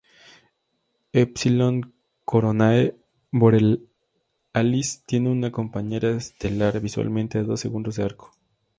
[1.13, 1.81] Épsilon
[2.25, 2.95] Coronae
[3.31, 8.33] Borealis tiene una compañera estelar visualmente a dos segundos de arco.